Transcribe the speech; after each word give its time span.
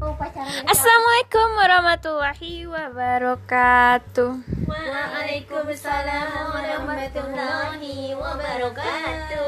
Assalamualaikum 0.00 1.60
warahmatullahi 1.60 2.64
wabarakatuh. 2.64 4.32
Waalaikumsalam 4.64 6.56
warahmatullahi 6.56 8.16
wabarakatuh. 8.16 9.44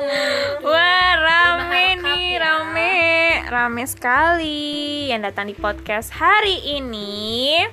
Wah 0.61 1.13
rame 1.17 1.97
nih 2.05 2.37
rame 2.37 2.93
rame 3.49 3.83
sekali 3.89 5.09
yang 5.09 5.25
datang 5.25 5.49
di 5.49 5.57
podcast 5.57 6.13
hari 6.13 6.61
ini. 6.77 7.65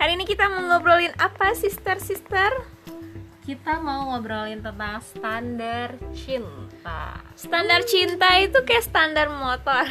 Hari 0.00 0.16
ini 0.16 0.24
kita 0.24 0.48
mau 0.48 0.64
ngobrolin 0.64 1.12
apa 1.20 1.52
sister 1.52 2.00
sister? 2.00 2.56
Kita 3.44 3.84
mau 3.84 4.16
ngobrolin 4.16 4.64
tentang 4.64 5.04
standar 5.04 6.00
cinta. 6.16 6.71
Standar 7.38 7.80
cinta 7.86 8.38
itu 8.38 8.58
kayak 8.62 8.84
standar 8.86 9.28
motor. 9.30 9.86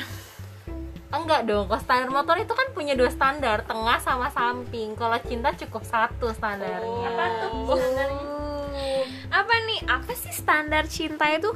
Enggak 1.12 1.44
dong, 1.44 1.68
kalau 1.68 1.82
standar 1.84 2.10
motor 2.10 2.36
itu 2.40 2.54
kan 2.56 2.68
punya 2.72 2.96
dua 2.96 3.12
standar, 3.12 3.68
tengah 3.68 4.00
sama 4.00 4.32
samping. 4.32 4.96
Kalau 4.96 5.20
cinta 5.28 5.52
cukup 5.56 5.84
satu 5.84 6.32
standarnya. 6.32 7.08
Apa 7.12 7.26
tuh 7.44 7.52
standarnya? 7.76 8.26
Apa 9.32 9.54
nih? 9.68 9.80
Apa 9.92 10.12
sih 10.16 10.32
standar 10.32 10.88
cinta 10.88 11.28
itu? 11.28 11.52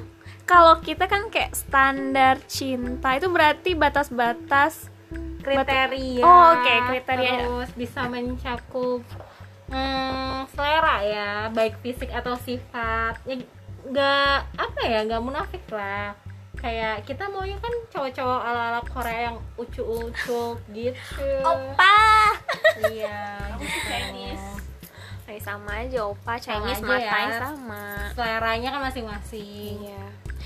Kalau 0.45 0.77
kita 0.83 1.09
kan 1.09 1.31
kayak 1.31 1.55
standar 1.57 2.37
cinta 2.45 3.17
itu 3.17 3.31
berarti 3.31 3.73
batas-batas 3.73 4.93
Kriteria. 5.45 6.25
Oh, 6.25 6.57
oke, 6.57 6.73
kriteria. 6.89 7.45
Terus 7.45 7.71
bisa 7.77 8.09
mencakup 8.09 9.05
hmm, 9.69 10.49
selera 10.49 10.97
ya, 11.05 11.31
baik 11.53 11.77
fisik 11.85 12.09
atau 12.09 12.33
sifat. 12.41 13.21
Ya 13.29 13.45
nggak 13.89 14.37
apa 14.57 14.81
ya, 14.85 14.99
nggak 15.05 15.23
munafik 15.23 15.63
lah. 15.69 16.17
Kayak 16.55 17.05
kita 17.05 17.29
maunya 17.29 17.59
kan 17.61 17.73
cowok-cowok 17.93 18.41
ala-ala 18.41 18.81
Korea 18.89 19.29
yang 19.29 19.37
ucu-ucu 19.59 20.57
gitu. 20.73 21.29
Opa. 21.45 21.97
Iya. 22.89 23.53
gitu. 23.61 23.79
Chinese. 23.85 24.49
Kayak 25.25 25.41
sama 25.41 25.71
aja 25.81 25.99
opa 26.05 26.33
Chinese 26.37 26.81
aja 26.81 26.85
mata 26.85 27.17
ya. 27.21 27.37
sama. 27.41 27.83
Seleranya 28.13 28.69
kan 28.73 28.81
masing-masing. 28.89 29.77
Iya. 29.89 30.05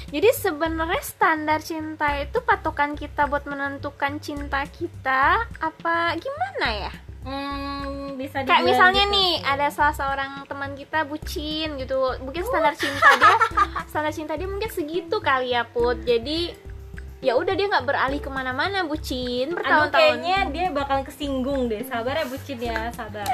Jadi 0.10 0.30
sebenarnya 0.34 1.04
standar 1.06 1.60
cinta 1.62 2.18
itu 2.18 2.42
patokan 2.42 2.98
kita 2.98 3.30
buat 3.30 3.46
menentukan 3.46 4.18
cinta 4.18 4.66
kita 4.66 5.46
apa 5.62 6.18
gimana 6.18 6.90
ya? 6.90 6.94
Hmm, 7.30 8.18
bisa 8.18 8.42
Kayak 8.42 8.66
misalnya 8.66 9.06
gitu 9.06 9.14
nih 9.14 9.32
ada 9.46 9.68
salah 9.70 9.94
seorang 9.94 10.32
teman 10.50 10.74
kita 10.74 11.06
bucin 11.06 11.78
gitu. 11.78 11.98
Mungkin 12.26 12.42
standar 12.42 12.74
cinta 12.74 13.10
dia 13.22 13.38
standar 13.92 14.14
cinta 14.14 14.34
dia 14.34 14.50
mungkin 14.50 14.70
segitu 14.74 15.22
kali 15.22 15.54
ya 15.54 15.62
Put. 15.70 16.02
Jadi 16.02 16.50
ya 17.22 17.38
udah 17.38 17.54
dia 17.54 17.70
nggak 17.70 17.86
beralih 17.86 18.18
ke 18.24 18.32
mana-mana 18.32 18.88
bucin 18.88 19.54
bertahun-tahun. 19.54 19.92
kayaknya 19.92 20.38
dia 20.50 20.66
bakal 20.74 21.06
kesinggung 21.06 21.70
deh. 21.70 21.86
Sabar 21.86 22.18
ya 22.18 22.26
bucin 22.26 22.58
ya, 22.58 22.90
sabar. 22.90 23.30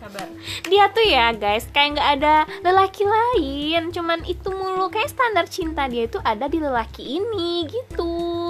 Sabar. 0.00 0.32
dia 0.64 0.88
tuh 0.96 1.04
ya 1.04 1.28
guys 1.36 1.68
kayak 1.76 1.92
nggak 1.92 2.10
ada 2.16 2.48
lelaki 2.64 3.04
lain 3.04 3.92
cuman 3.92 4.24
itu 4.24 4.48
mulu 4.48 4.88
kayak 4.88 5.12
standar 5.12 5.44
cinta 5.44 5.84
dia 5.92 6.08
itu 6.08 6.16
ada 6.24 6.48
di 6.48 6.56
lelaki 6.56 7.20
ini 7.20 7.68
gitu 7.68 8.40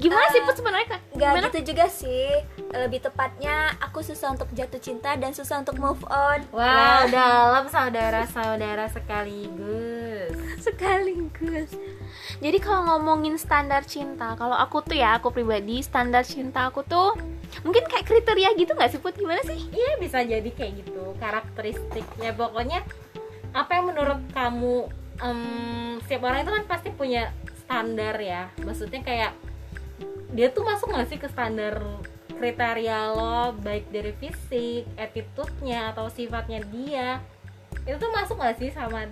gimana 0.00 0.24
sih 0.32 0.40
put 0.40 0.56
sebenarnya? 0.56 0.96
Gak 1.12 1.20
gimana 1.20 1.48
gitu 1.52 1.60
juga 1.68 1.84
sih 1.92 2.32
Lebih 2.74 3.06
tepatnya 3.06 3.74
aku 3.78 4.02
susah 4.02 4.34
untuk 4.34 4.50
jatuh 4.52 4.80
cinta 4.82 5.14
dan 5.14 5.30
susah 5.30 5.62
untuk 5.62 5.78
move 5.78 6.02
on. 6.10 6.42
Wow, 6.50 7.06
dalam 7.08 7.70
saudara-saudara 7.70 8.90
sekaligus. 8.90 10.34
sekaligus. 10.60 11.70
Jadi 12.42 12.58
kalau 12.58 12.84
ngomongin 12.90 13.38
standar 13.38 13.86
cinta 13.86 14.34
kalau 14.34 14.58
aku 14.58 14.82
tuh 14.82 14.98
ya 14.98 15.16
aku 15.16 15.30
pribadi 15.30 15.80
standar 15.80 16.26
cinta 16.26 16.68
aku 16.68 16.82
tuh 16.82 17.16
mungkin 17.62 17.86
kayak 17.86 18.04
kriteria 18.04 18.52
gitu 18.58 18.74
nggak 18.74 18.90
sih 18.92 19.00
put? 19.00 19.14
Gimana 19.14 19.40
sih? 19.46 19.56
Iya 19.70 19.96
bisa 20.02 20.20
jadi 20.26 20.50
kayak 20.50 20.72
gitu 20.84 21.14
karakteristiknya. 21.22 22.34
Pokoknya 22.34 22.82
apa 23.54 23.70
yang 23.78 23.94
menurut 23.94 24.20
kamu 24.34 24.90
em, 25.22 25.40
setiap 26.04 26.28
orang 26.28 26.44
itu 26.44 26.52
kan 26.52 26.64
pasti 26.68 26.88
punya 26.92 27.32
standar 27.64 28.18
ya. 28.20 28.50
Maksudnya 28.60 29.00
kayak 29.00 29.32
dia 30.34 30.52
tuh 30.52 30.66
masuk 30.66 30.92
nggak 30.92 31.08
sih 31.08 31.18
ke 31.22 31.28
standar 31.30 31.80
kriteria 32.36 33.16
lo 33.16 33.56
baik 33.64 33.88
dari 33.88 34.12
fisik, 34.16 34.84
attitude-nya 35.00 35.96
atau 35.96 36.12
sifatnya 36.12 36.60
dia 36.68 37.20
itu 37.86 37.96
tuh 37.96 38.10
masuk 38.12 38.36
nggak 38.38 38.56
sih 38.58 38.70
sama 38.74 39.06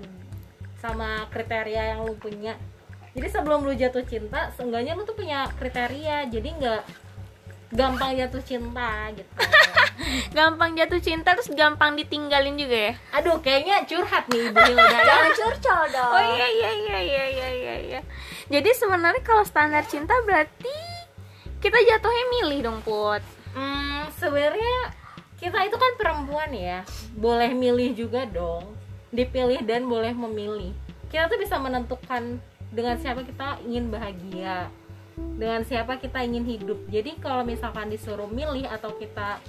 sama 0.83 1.25
kriteria 1.31 1.97
yang 1.97 2.05
lu 2.05 2.15
punya 2.19 2.59
jadi 3.15 3.31
sebelum 3.31 3.63
lu 3.63 3.73
jatuh 3.73 4.03
cinta 4.05 4.51
seenggaknya 4.59 4.99
lu 4.99 5.07
tuh 5.07 5.17
punya 5.17 5.47
kriteria 5.57 6.29
jadi 6.29 6.49
nggak 6.59 6.83
gampang 7.75 8.15
jatuh 8.19 8.43
cinta 8.43 9.11
gitu 9.15 9.33
gampang 10.37 10.75
jatuh 10.79 11.01
cinta 11.03 11.35
terus 11.35 11.51
gampang 11.55 11.95
ditinggalin 11.99 12.55
juga 12.55 12.91
ya 12.91 12.95
Aduh, 13.19 13.39
kayaknya 13.43 13.87
curhat 13.87 14.27
nih 14.31 14.51
Ibu 14.51 14.59
Hilda. 14.59 14.99
Jangan 15.11 15.31
curcol 15.35 15.83
dong 15.91 16.13
Oh 16.13 16.23
iya 16.35 16.49
iya 16.51 16.71
iya 16.71 16.99
iya 17.03 17.49
iya. 17.51 17.75
iya. 17.79 18.01
Jadi 18.51 18.71
sebenarnya 18.75 19.23
kalau 19.23 19.43
standar 19.47 19.87
cinta 19.87 20.15
berarti 20.27 20.75
kita 21.65 21.81
jatuhnya 21.81 22.25
milih 22.29 22.59
dong 22.61 22.79
put. 22.85 23.25
Hmm, 23.57 24.05
sebenarnya 24.21 24.93
kita 25.41 25.65
itu 25.65 25.77
kan 25.81 25.93
perempuan 25.97 26.53
ya. 26.53 26.85
Boleh 27.17 27.57
milih 27.57 27.97
juga 27.97 28.29
dong. 28.29 28.77
Dipilih 29.09 29.65
dan 29.65 29.89
boleh 29.89 30.13
memilih. 30.13 30.77
Kita 31.09 31.25
tuh 31.33 31.41
bisa 31.41 31.57
menentukan 31.57 32.37
dengan 32.69 33.01
siapa 33.01 33.25
kita 33.25 33.65
ingin 33.65 33.89
bahagia. 33.89 34.69
Dengan 35.17 35.65
siapa 35.65 35.97
kita 35.97 36.21
ingin 36.21 36.45
hidup. 36.45 36.85
Jadi 36.93 37.17
kalau 37.17 37.49
misalkan 37.49 37.89
disuruh 37.89 38.29
milih 38.29 38.69
atau 38.69 38.93
kita 39.01 39.41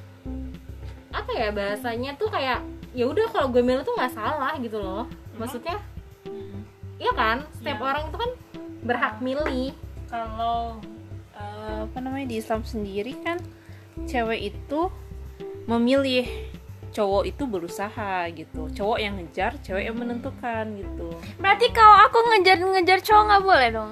apa 1.12 1.32
ya 1.36 1.52
bahasanya 1.52 2.16
tuh 2.16 2.28
kayak 2.32 2.64
ya 2.92 3.08
udah 3.08 3.28
kalau 3.32 3.52
gue 3.52 3.64
milih 3.64 3.84
tuh 3.84 3.92
nggak 3.92 4.16
salah 4.16 4.56
gitu 4.64 4.80
loh. 4.80 5.04
Maksudnya 5.36 5.84
Iya 6.96 7.12
kan? 7.12 7.44
Setiap 7.60 7.84
orang 7.84 8.08
itu 8.08 8.16
kan 8.16 8.32
berhak 8.88 9.20
milih. 9.20 9.76
kalau 10.08 10.80
apa 11.86 11.98
namanya 11.98 12.28
di 12.28 12.38
Islam 12.38 12.62
sendiri 12.62 13.14
kan 13.20 13.38
cewek 14.06 14.52
itu 14.52 14.88
memilih 15.66 16.28
cowok 16.92 17.24
itu 17.26 17.44
berusaha 17.44 18.24
gitu 18.32 18.72
cowok 18.72 18.98
yang 18.98 19.20
ngejar 19.20 19.60
cewek 19.60 19.88
yang 19.88 19.98
menentukan 19.98 20.64
gitu 20.76 21.12
Berarti 21.38 21.68
kalau 21.72 21.98
aku 22.04 22.18
ngejar-ngejar 22.26 23.00
cowok 23.02 23.24
nggak 23.26 23.44
boleh 23.44 23.70
dong. 23.70 23.92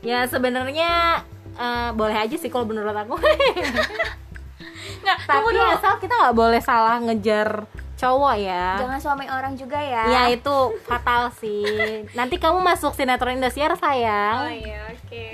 Ya 0.00 0.28
sebenarnya 0.28 1.24
eh, 1.54 1.90
boleh 1.92 2.12
aja 2.14 2.36
sih 2.36 2.48
kalau 2.48 2.64
menurut 2.64 2.92
aku. 2.92 3.16
Nggak, 5.04 5.18
Tapi 5.24 5.52
dulu. 5.52 5.64
asal 5.68 5.92
kita 5.96 6.14
nggak 6.16 6.36
boleh 6.36 6.60
salah 6.60 6.96
ngejar 7.00 7.64
cowok 7.94 8.34
ya. 8.36 8.80
Jangan 8.80 9.00
suami 9.00 9.26
orang 9.28 9.52
juga 9.52 9.76
ya 9.76 10.04
Ya 10.08 10.22
itu 10.28 10.56
fatal 10.84 11.28
sih. 11.30 12.04
Nanti 12.12 12.36
kamu 12.36 12.60
masuk 12.60 12.92
sinetron 12.92 13.36
Indosiar 13.36 13.72
Oh 13.72 13.80
sayang. 13.80 14.48
iya 14.50 14.80
oke. 14.88 15.28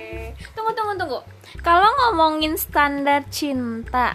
Tunggu 0.71 0.95
tunggu 0.95 1.03
tunggu. 1.03 1.21
Kalau 1.67 1.91
ngomongin 1.99 2.55
standar 2.55 3.27
cinta, 3.27 4.15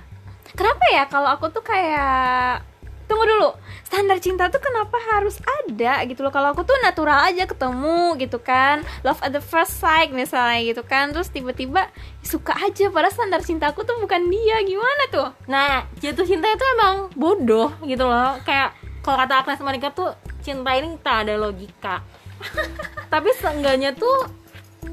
kenapa 0.55 0.87
ya 0.87 1.03
kalau 1.11 1.27
aku 1.35 1.51
tuh 1.51 1.59
kayak 1.59 2.63
tunggu 3.11 3.27
dulu. 3.27 3.51
Standar 3.83 4.23
cinta 4.23 4.47
tuh 4.47 4.63
kenapa 4.63 4.95
harus 5.11 5.35
ada 5.43 5.99
gitu 6.07 6.23
loh? 6.23 6.31
Kalau 6.31 6.55
aku 6.55 6.63
tuh 6.63 6.79
natural 6.79 7.27
aja 7.27 7.43
ketemu 7.43 8.15
gitu 8.23 8.39
kan. 8.39 8.87
Love 9.03 9.19
at 9.19 9.35
the 9.35 9.43
first 9.43 9.83
sight 9.83 10.15
misalnya 10.15 10.63
gitu 10.63 10.79
kan. 10.87 11.11
Terus 11.11 11.27
tiba-tiba 11.27 11.91
suka 12.23 12.55
aja. 12.55 12.87
Padahal 12.87 13.11
standar 13.11 13.43
cinta 13.43 13.75
aku 13.75 13.83
tuh 13.83 13.99
bukan 13.99 14.31
dia. 14.31 14.63
Gimana 14.63 15.03
tuh? 15.11 15.29
Nah 15.51 15.83
jatuh 15.99 16.23
cinta 16.23 16.47
itu 16.47 16.63
emang 16.79 17.11
bodoh 17.19 17.75
gitu 17.83 18.07
loh. 18.07 18.39
Kayak 18.47 18.79
kalau 19.03 19.19
kata 19.19 19.43
Agnes 19.43 19.59
Monica 19.59 19.91
tuh 19.91 20.15
cinta 20.39 20.71
ini 20.71 20.95
tak 21.03 21.27
ada 21.27 21.35
logika. 21.35 21.99
Tapi 23.13 23.29
seenggaknya 23.43 23.91
tuh 23.91 24.44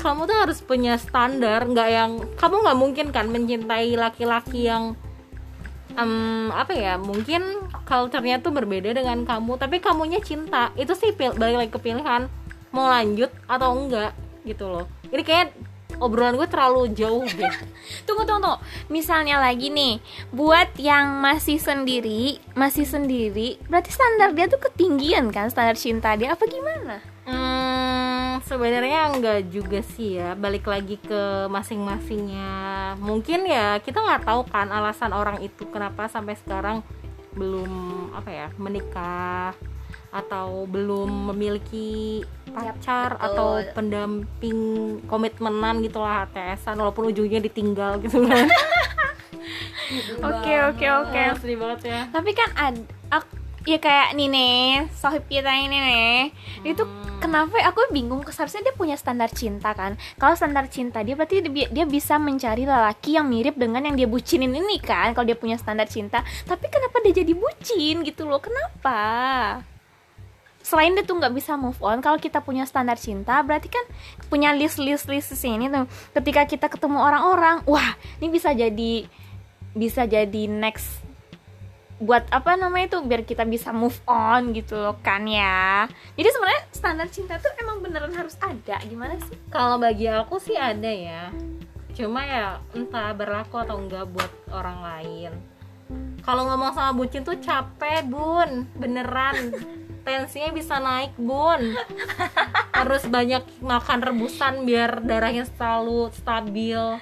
kamu 0.03 0.27
tuh 0.27 0.37
harus 0.37 0.59
punya 0.61 0.99
standar 0.99 1.63
nggak 1.63 1.89
yang 1.89 2.11
kamu 2.35 2.55
nggak 2.67 2.79
mungkin 2.79 3.07
kan 3.15 3.31
mencintai 3.31 3.95
laki-laki 3.95 4.67
yang 4.67 4.99
em, 5.95 6.51
apa 6.51 6.75
ya 6.75 6.99
mungkin 6.99 7.43
culture-nya 7.87 8.43
tuh 8.43 8.51
berbeda 8.51 8.91
dengan 8.91 9.23
kamu 9.23 9.57
tapi 9.57 9.79
kamunya 9.79 10.19
cinta 10.19 10.75
itu 10.75 10.93
sih 10.93 11.15
pil- 11.15 11.39
balik 11.39 11.57
lagi 11.57 11.71
ke 11.71 11.81
pilihan 11.81 12.27
mau 12.75 12.91
lanjut 12.91 13.31
atau 13.47 13.71
enggak 13.79 14.11
gitu 14.43 14.67
loh 14.67 14.85
ini 15.13 15.23
kayak 15.23 15.55
obrolan 16.01 16.35
gue 16.35 16.49
terlalu 16.51 16.91
jauh 16.91 17.23
deh 17.23 17.53
Tunggu, 18.09 18.25
tunggu, 18.27 18.43
tunggu. 18.43 18.55
Misalnya 18.89 19.39
lagi 19.39 19.69
nih, 19.71 20.01
buat 20.33 20.75
yang 20.81 21.21
masih 21.21 21.61
sendiri, 21.61 22.41
masih 22.59 22.83
sendiri, 22.83 23.61
berarti 23.71 23.93
standar 23.93 24.35
dia 24.35 24.51
tuh 24.51 24.59
ketinggian 24.59 25.31
kan, 25.31 25.47
standar 25.53 25.77
cinta 25.79 26.17
dia 26.19 26.35
apa 26.35 26.43
gimana? 26.49 26.99
Hmm, 27.23 28.12
sebenarnya 28.41 29.13
enggak 29.13 29.53
juga 29.53 29.85
sih 29.85 30.17
ya. 30.17 30.33
Balik 30.33 30.65
lagi 30.65 30.97
ke 30.97 31.51
masing-masingnya. 31.53 32.95
Mungkin 32.97 33.45
ya 33.45 33.77
kita 33.85 34.01
nggak 34.01 34.25
tahu 34.25 34.49
kan 34.49 34.73
alasan 34.73 35.13
orang 35.13 35.45
itu 35.45 35.69
kenapa 35.69 36.09
sampai 36.09 36.39
sekarang 36.41 36.81
belum 37.37 37.73
apa 38.13 38.29
ya 38.29 38.49
menikah 38.61 39.57
atau 40.13 40.69
belum 40.69 41.33
memiliki 41.33 42.21
pacar 42.53 43.17
betul. 43.17 43.25
atau 43.33 43.49
pendamping 43.73 44.61
komitmenan 45.09 45.81
gitu 45.81 46.05
lah 46.05 46.29
HTSan 46.29 46.77
walaupun 46.77 47.09
ujungnya 47.09 47.41
ditinggal 47.41 47.97
gitu 48.05 48.21
kan 48.29 48.49
Oke 50.25 50.55
oke 50.57 50.87
oke. 50.89 51.23
Sedih 51.37 51.61
banget 51.61 51.93
ya 51.93 52.01
Tapi 52.09 52.31
kan 52.33 52.49
ada 52.57 52.81
ya 53.63 53.79
kayak 53.79 54.19
nih, 54.19 54.91
sohib 54.95 55.25
kita 55.31 55.51
ini 55.55 55.79
nih. 55.79 56.19
Itu 56.67 56.83
kenapa 57.23 57.63
aku 57.63 57.95
bingung 57.95 58.27
seharusnya 58.27 58.67
dia 58.71 58.75
punya 58.75 58.99
standar 58.99 59.31
cinta 59.31 59.71
kan. 59.73 59.95
Kalau 60.19 60.35
standar 60.35 60.67
cinta 60.67 61.03
dia 61.07 61.15
berarti 61.15 61.47
dia, 61.47 61.67
dia 61.71 61.87
bisa 61.87 62.19
mencari 62.19 62.67
lelaki 62.67 63.15
yang 63.19 63.31
mirip 63.31 63.55
dengan 63.55 63.87
yang 63.87 63.95
dia 63.95 64.11
bucinin 64.11 64.51
ini 64.51 64.83
kan. 64.83 65.15
Kalau 65.15 65.27
dia 65.27 65.39
punya 65.39 65.55
standar 65.59 65.87
cinta. 65.87 66.27
Tapi 66.45 66.67
kenapa 66.67 66.99
dia 67.07 67.23
jadi 67.23 67.33
bucin 67.35 68.03
gitu 68.03 68.27
loh? 68.27 68.43
Kenapa? 68.43 69.01
selain 70.63 70.95
dia 70.95 71.03
tuh 71.03 71.19
nggak 71.19 71.35
bisa 71.35 71.59
move 71.59 71.77
on 71.83 71.99
kalau 71.99 72.17
kita 72.23 72.39
punya 72.39 72.63
standar 72.63 72.95
cinta 72.95 73.43
berarti 73.43 73.67
kan 73.67 73.83
punya 74.31 74.55
list 74.55 74.79
list 74.79 75.11
list 75.11 75.35
sini 75.35 75.67
tuh 75.67 75.91
ketika 76.15 76.47
kita 76.47 76.67
ketemu 76.71 77.03
orang-orang 77.03 77.67
wah 77.67 77.99
ini 78.23 78.31
bisa 78.31 78.55
jadi 78.55 79.11
bisa 79.75 80.07
jadi 80.07 80.43
next 80.47 81.03
buat 82.03 82.27
apa 82.35 82.59
namanya 82.59 82.91
itu 82.91 82.99
biar 83.07 83.23
kita 83.23 83.47
bisa 83.47 83.71
move 83.71 83.95
on 84.11 84.51
gitu 84.51 84.75
loh 84.75 84.99
kan 85.07 85.23
ya. 85.23 85.87
Jadi 86.19 86.29
sebenarnya 86.35 86.63
standar 86.75 87.07
cinta 87.07 87.39
tuh 87.39 87.55
emang 87.63 87.79
beneran 87.79 88.11
harus 88.11 88.35
ada 88.43 88.83
gimana 88.83 89.15
sih? 89.23 89.39
Kalau 89.55 89.79
bagi 89.79 90.11
aku 90.11 90.43
sih 90.43 90.59
ada 90.59 90.91
ya. 90.91 91.31
Cuma 91.95 92.27
ya 92.27 92.59
entah 92.75 93.15
berlaku 93.15 93.63
atau 93.63 93.79
enggak 93.79 94.11
buat 94.11 94.33
orang 94.51 94.79
lain. 94.83 95.33
Kalau 96.27 96.51
ngomong 96.51 96.75
sama 96.75 96.91
bucin 96.91 97.23
tuh 97.23 97.39
capek 97.39 98.03
bun. 98.11 98.67
Beneran. 98.75 99.55
Tensinya 100.07 100.51
bisa 100.51 100.83
naik 100.83 101.15
bun. 101.15 101.79
Harus 102.75 103.07
banyak 103.07 103.47
makan 103.63 104.03
rebusan 104.03 104.67
biar 104.67 105.07
darahnya 105.07 105.47
selalu 105.47 106.11
stabil 106.11 106.99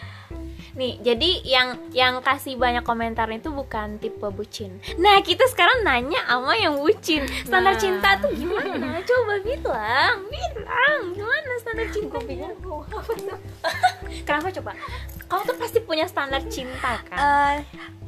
nih 0.75 1.03
jadi 1.03 1.31
yang 1.43 1.69
yang 1.91 2.15
kasih 2.21 2.55
banyak 2.55 2.83
komentar 2.83 3.27
itu 3.31 3.51
bukan 3.51 3.99
tipe 3.99 4.27
bucin 4.31 4.79
nah 4.97 5.19
kita 5.21 5.47
sekarang 5.51 5.83
nanya 5.83 6.21
sama 6.27 6.55
yang 6.55 6.79
bucin 6.79 7.27
standar 7.43 7.75
Nah. 7.75 7.81
cinta 7.81 8.11
tuh 8.19 8.35
gimana 8.35 8.99
coba 9.01 9.35
bilang 9.41 10.15
bilang 10.27 11.01
gimana 11.15 11.51
standar 11.63 11.87
cinta 11.91 12.19
bingung 12.27 12.55
kenapa 14.27 14.49
coba 14.51 14.73
kamu 15.31 15.43
tuh 15.47 15.57
pasti 15.63 15.79
punya 15.79 16.05
standar 16.11 16.43
cinta 16.51 16.99
kan 17.07 17.19
Eh, 17.21 17.57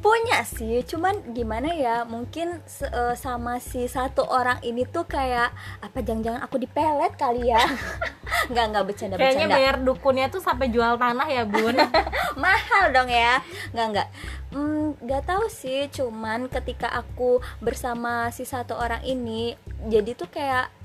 punya 0.03 0.43
sih, 0.43 0.83
cuman 0.83 1.31
gimana 1.31 1.71
ya? 1.71 2.03
Mungkin 2.03 2.59
eh, 2.83 3.15
sama 3.15 3.63
si 3.63 3.87
satu 3.87 4.27
orang 4.27 4.59
ini 4.59 4.83
tuh 4.83 5.07
kayak 5.07 5.55
apa? 5.79 6.03
Jangan-jangan 6.03 6.43
aku 6.43 6.59
dipelet 6.59 7.15
kali 7.15 7.47
ya? 7.47 7.63
Nggak 8.51 8.65
nggak 8.73 8.85
bercanda 8.85 9.15
kayaknya 9.15 9.47
bercanda. 9.47 9.55
bayar 9.55 9.75
dukunnya 9.83 10.25
tuh 10.27 10.41
sampai 10.43 10.67
jual 10.73 10.97
tanah 10.97 11.27
ya 11.29 11.43
bun. 11.47 11.75
Mahal 12.43 12.83
dong 12.91 13.09
ya. 13.11 13.39
Nggak 13.71 13.87
nggak. 13.93 14.07
Hmm, 14.53 14.87
nggak 14.99 15.23
tahu 15.23 15.45
sih. 15.47 15.87
Cuman 15.93 16.51
ketika 16.51 16.91
aku 16.91 17.39
bersama 17.63 18.27
si 18.35 18.43
satu 18.43 18.75
orang 18.75 19.01
ini 19.05 19.55
jadi 19.87 20.15
tuh 20.15 20.29
kayak 20.31 20.82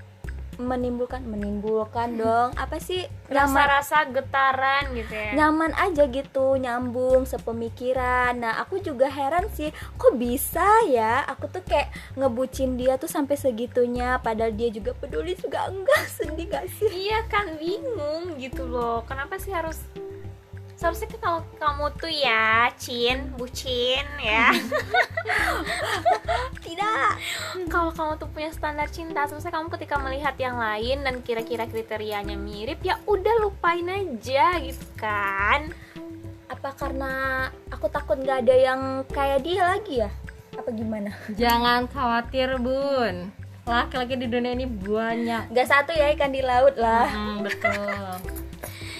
menimbulkan 0.58 1.22
menimbulkan 1.22 2.18
dong. 2.18 2.50
Apa 2.58 2.82
sih? 2.82 3.06
Rasa-rasa 3.30 4.10
getaran 4.10 4.90
gitu 4.92 5.14
ya. 5.14 5.32
Nyaman 5.38 5.72
aja 5.78 6.04
gitu 6.10 6.58
nyambung 6.58 7.24
sepemikiran. 7.24 8.34
Nah 8.34 8.58
aku 8.58 8.82
juga 8.82 9.06
heran 9.06 9.46
sih 9.54 9.70
kok 9.96 10.18
bisa 10.18 10.66
ya? 10.90 11.22
Aku 11.30 11.46
tuh 11.46 11.62
kayak 11.62 11.94
ngebucin 12.18 12.74
dia 12.74 12.98
tuh 12.98 13.08
sampai 13.08 13.38
segitunya 13.38 14.18
padahal 14.18 14.52
dia 14.52 14.68
juga 14.74 14.92
peduli 14.98 15.38
juga 15.38 15.70
enggak. 15.70 16.04
Sedih 16.18 16.50
gak 16.50 16.66
sih? 16.74 17.08
Iya 17.08 17.24
kan 17.30 17.54
bingung 17.56 18.34
gitu 18.36 18.66
loh. 18.66 19.06
Kenapa 19.06 19.38
sih 19.38 19.54
harus 19.54 19.78
seharusnya 20.78 21.10
kan 21.10 21.20
kalau 21.20 21.40
kamu 21.58 21.86
tuh 21.98 22.12
ya 22.14 22.70
cin 22.78 23.34
bucin 23.34 24.06
ya. 24.22 24.54
Tidak. 26.64 27.10
Kalau 27.66 27.90
kamu 27.90 28.12
tuh 28.22 28.30
punya 28.30 28.54
standar 28.54 28.86
cinta 28.86 29.26
seharusnya 29.26 29.50
kamu 29.50 29.74
ketika 29.74 29.98
melihat 29.98 30.38
yang 30.38 30.54
lain 30.54 31.02
dan 31.02 31.18
kira-kira 31.26 31.66
kriterianya 31.66 32.38
mirip 32.38 32.78
ya 32.86 32.94
udah 33.10 33.34
lupain 33.42 33.90
aja 33.90 34.62
gitu 34.62 34.86
kan? 34.94 35.74
Apa 36.46 36.70
karena 36.78 37.12
aku 37.74 37.90
takut 37.90 38.22
nggak 38.22 38.46
ada 38.46 38.54
yang 38.54 38.80
kayak 39.10 39.42
dia 39.42 39.62
lagi 39.66 39.94
ya? 40.06 40.10
Apa 40.54 40.70
gimana? 40.70 41.10
Jangan 41.34 41.90
khawatir 41.90 42.54
bun. 42.62 43.34
Laki-laki 43.66 44.14
di 44.14 44.30
dunia 44.30 44.54
ini 44.54 44.64
banyak. 44.64 45.50
Nggak 45.50 45.68
satu 45.68 45.90
ya 45.90 46.14
ikan 46.14 46.30
di 46.30 46.40
laut 46.40 46.78
lah. 46.78 47.10
Hmm, 47.10 47.42
betul 47.42 48.47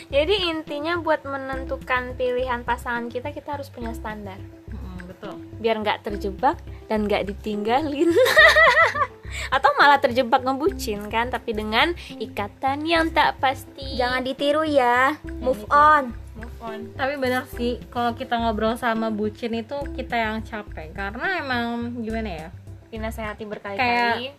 jadi 0.09 0.49
intinya 0.49 0.97
buat 0.97 1.21
menentukan 1.29 2.17
pilihan 2.17 2.65
pasangan 2.65 3.13
kita 3.13 3.29
kita 3.29 3.61
harus 3.61 3.69
punya 3.69 3.93
standar. 3.93 4.41
Hmm, 4.73 5.05
betul. 5.05 5.37
Biar 5.61 5.77
nggak 5.85 6.01
terjebak 6.01 6.57
dan 6.89 7.05
nggak 7.05 7.29
ditinggalin. 7.29 8.09
Atau 9.55 9.69
malah 9.77 10.01
terjebak 10.01 10.41
ngebucin 10.41 11.13
kan 11.13 11.29
tapi 11.29 11.53
dengan 11.53 11.93
ikatan 12.17 12.89
yang 12.89 13.13
tak 13.13 13.37
pasti. 13.37 14.01
Jangan 14.01 14.25
ditiru 14.25 14.65
ya. 14.65 15.21
Move 15.45 15.69
on. 15.69 16.17
Move 16.41 16.57
on. 16.65 16.89
Tapi 16.97 17.21
benar 17.21 17.45
sih 17.53 17.77
kalau 17.93 18.17
kita 18.17 18.41
ngobrol 18.41 18.81
sama 18.81 19.13
bucin 19.13 19.61
itu 19.61 19.77
kita 19.93 20.17
yang 20.17 20.41
capek. 20.41 20.89
Karena 20.97 21.45
emang 21.45 22.01
gimana 22.01 22.49
ya? 22.49 22.49
Dinasehati 22.89 23.45
berkali-kali. 23.45 24.33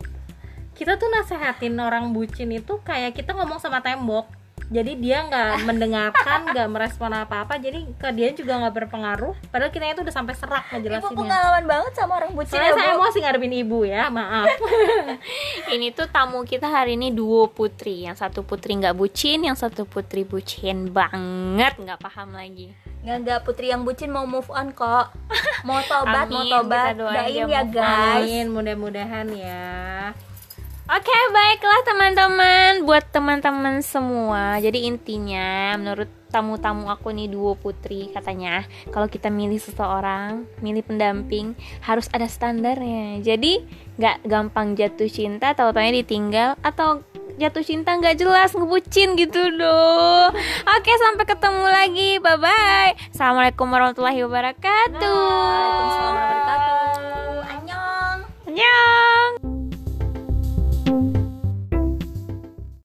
Kita 0.74 0.98
tuh 0.98 1.06
nasehatin 1.14 1.78
orang 1.78 2.10
bucin 2.10 2.50
itu 2.50 2.82
kayak 2.82 3.14
kita 3.14 3.38
ngomong 3.38 3.62
sama 3.62 3.78
tembok 3.78 4.39
jadi 4.70 4.92
dia 4.94 5.26
nggak 5.26 5.54
mendengarkan 5.68 6.38
nggak 6.54 6.68
merespon 6.70 7.10
apa-apa. 7.10 7.58
Jadi 7.58 7.90
ke 7.98 8.08
dia 8.14 8.30
juga 8.30 8.62
nggak 8.62 8.74
berpengaruh. 8.78 9.34
Padahal 9.50 9.74
kita 9.74 9.90
itu 9.90 10.06
udah 10.06 10.14
sampai 10.14 10.34
serak 10.38 10.64
ibu 10.70 10.78
ngejelasinnya. 10.78 11.18
pengalaman 11.18 11.64
banget 11.66 11.92
sama 11.98 12.12
orang 12.22 12.32
bucin 12.38 12.54
soalnya 12.54 12.70
ya 12.70 12.78
saya 12.78 12.90
emosi 12.94 13.18
ngadepin 13.18 13.54
ibu 13.66 13.78
ya 13.82 14.02
maaf. 14.08 14.46
Ini 15.74 15.90
tuh 15.90 16.06
tamu 16.06 16.46
kita 16.46 16.70
hari 16.70 16.94
ini 16.94 17.10
duo 17.10 17.50
putri. 17.50 18.06
Yang 18.06 18.22
satu 18.22 18.46
putri 18.46 18.78
nggak 18.78 18.94
bucin 18.94 19.42
yang 19.42 19.58
satu 19.58 19.82
putri 19.84 20.22
bucin 20.22 20.94
banget. 20.94 21.74
Nggak 21.74 21.98
paham 21.98 22.30
lagi. 22.30 22.70
Nggak 23.02 23.16
nggak 23.26 23.40
putri 23.42 23.74
yang 23.74 23.82
bucin 23.82 24.14
mau 24.14 24.22
move 24.22 24.46
on 24.54 24.70
kok. 24.70 25.10
Mau 25.66 25.82
tobat 25.82 26.30
mau 26.30 26.46
tobat. 26.46 26.94
doain 26.94 27.46
ya 27.50 27.62
guys. 27.66 28.46
Mudah-mudahan 28.46 29.26
ya 29.34 30.14
Oke, 30.90 31.14
baiklah 31.30 31.80
teman-teman, 31.86 32.82
buat 32.82 33.06
teman-teman 33.14 33.78
semua. 33.78 34.58
Jadi 34.58 34.90
intinya 34.90 35.78
menurut 35.78 36.10
tamu-tamu 36.34 36.90
aku 36.90 37.14
nih 37.14 37.30
duo 37.30 37.54
putri 37.54 38.10
katanya, 38.10 38.66
kalau 38.90 39.06
kita 39.06 39.30
milih 39.30 39.62
seseorang, 39.62 40.50
milih 40.58 40.82
pendamping 40.82 41.54
harus 41.86 42.10
ada 42.10 42.26
standarnya. 42.26 43.22
Jadi 43.22 43.62
nggak 44.02 44.26
gampang 44.26 44.74
jatuh 44.74 45.06
cinta, 45.06 45.54
tahu-taunya 45.54 46.02
ditinggal 46.02 46.58
atau 46.58 47.06
jatuh 47.38 47.62
cinta 47.62 47.94
nggak 47.94 48.18
jelas 48.18 48.50
ngebucin 48.50 49.14
gitu 49.14 49.46
loh. 49.46 50.34
Oke, 50.74 50.90
sampai 51.06 51.22
ketemu 51.22 51.66
lagi. 51.70 52.10
Bye 52.18 52.34
bye. 52.34 52.90
Assalamualaikum 53.14 53.70
warahmatullahi 53.70 54.26
wabarakatuh. 54.26 55.06
Waalaikumsalam 55.06 56.14
warahmatullahi 56.18 56.58
wabarakatuh 56.58 57.46
annyeong 57.46 58.20
Annyeong. 58.50 59.29